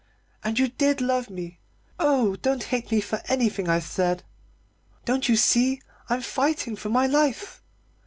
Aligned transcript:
And 0.43 0.57
you 0.57 0.69
did 0.69 0.99
love 0.99 1.29
me 1.29 1.59
oh, 1.99 2.35
don't 2.37 2.63
hate 2.63 2.89
me 2.89 3.01
for 3.01 3.21
anything 3.27 3.69
I've 3.69 3.83
said. 3.83 4.23
Don't 5.05 5.29
you 5.29 5.35
see 5.35 5.79
I'm 6.09 6.21
fighting 6.21 6.75
for 6.75 6.89
my 6.89 7.05
life? 7.05 7.61